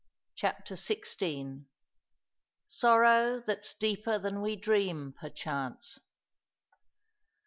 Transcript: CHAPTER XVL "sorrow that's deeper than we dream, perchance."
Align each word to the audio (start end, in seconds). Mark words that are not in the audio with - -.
CHAPTER 0.33 0.73
XVL 0.73 1.65
"sorrow 2.65 3.39
that's 3.45 3.75
deeper 3.75 4.17
than 4.17 4.41
we 4.41 4.55
dream, 4.55 5.13
perchance." 5.13 5.99